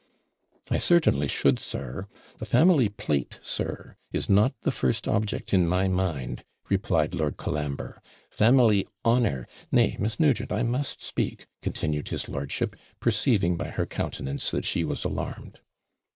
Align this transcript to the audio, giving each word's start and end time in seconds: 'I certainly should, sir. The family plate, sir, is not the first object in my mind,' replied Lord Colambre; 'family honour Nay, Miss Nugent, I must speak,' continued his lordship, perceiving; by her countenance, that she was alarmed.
'I 0.71 0.79
certainly 0.79 1.27
should, 1.27 1.59
sir. 1.59 2.07
The 2.39 2.45
family 2.45 2.89
plate, 2.89 3.39
sir, 3.43 3.95
is 4.11 4.31
not 4.31 4.55
the 4.63 4.71
first 4.71 5.07
object 5.07 5.53
in 5.53 5.67
my 5.67 5.87
mind,' 5.87 6.43
replied 6.69 7.13
Lord 7.13 7.37
Colambre; 7.37 8.01
'family 8.31 8.87
honour 9.05 9.45
Nay, 9.71 9.97
Miss 9.99 10.19
Nugent, 10.19 10.51
I 10.51 10.63
must 10.63 11.03
speak,' 11.03 11.45
continued 11.61 12.09
his 12.09 12.27
lordship, 12.27 12.75
perceiving; 12.99 13.57
by 13.57 13.67
her 13.67 13.85
countenance, 13.85 14.49
that 14.49 14.65
she 14.65 14.83
was 14.83 15.03
alarmed. 15.03 15.59